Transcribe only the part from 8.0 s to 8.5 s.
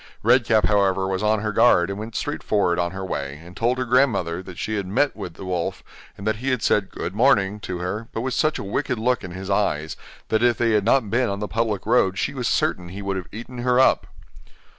but with